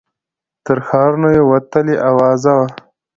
[0.65, 2.65] تر ښارونو یې وتلې آوازه وه